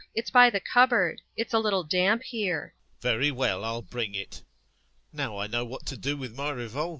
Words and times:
It's 0.15 0.31
by 0.31 0.49
the 0.49 0.59
cupboard. 0.59 1.21
It's 1.37 1.53
a 1.53 1.59
little 1.59 1.83
damp 1.83 2.23
here. 2.23 2.73
EPIKHODOV. 2.73 3.01
Very 3.03 3.29
well... 3.29 3.63
I'll 3.63 3.83
bring 3.83 4.15
it.... 4.15 4.41
Now 5.13 5.37
I 5.37 5.45
know 5.45 5.63
what 5.63 5.85
to 5.85 5.95
do 5.95 6.17
with 6.17 6.35
my 6.35 6.49
revolver. 6.49 6.89